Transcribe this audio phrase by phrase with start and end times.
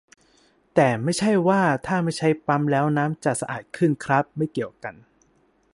[0.75, 4.95] แต่ไม่ใช่ว่า ถ้าไม่ใช้ปั๊มแล้วน้ำจะสะอาดขึ้นครับ ไม่เกี่ยวกัน